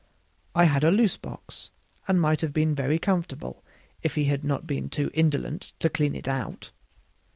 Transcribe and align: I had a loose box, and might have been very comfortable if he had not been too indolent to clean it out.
I 0.55 0.63
had 0.63 0.83
a 0.83 0.89
loose 0.89 1.15
box, 1.15 1.69
and 2.07 2.19
might 2.19 2.41
have 2.41 2.53
been 2.53 2.73
very 2.73 2.97
comfortable 2.97 3.63
if 4.01 4.15
he 4.15 4.25
had 4.25 4.43
not 4.43 4.65
been 4.65 4.89
too 4.89 5.11
indolent 5.13 5.73
to 5.77 5.89
clean 5.89 6.15
it 6.15 6.27
out. 6.27 6.71